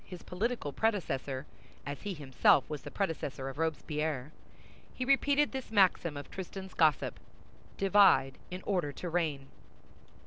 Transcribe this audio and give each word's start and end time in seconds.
his 0.03 0.23
political 0.23 0.73
predecessor, 0.73 1.45
as 1.85 2.01
he 2.01 2.15
himself 2.15 2.67
was 2.67 2.81
the 2.81 2.89
predecessor 2.89 3.49
of 3.49 3.59
Robespierre, 3.59 4.31
he 4.95 5.05
repeated 5.05 5.51
this 5.51 5.69
maxim 5.69 6.17
of 6.17 6.27
Tristan's 6.31 6.73
gossip: 6.73 7.19
"Divide 7.77 8.39
in 8.49 8.63
order 8.63 8.91
to 8.93 9.09
reign." 9.11 9.45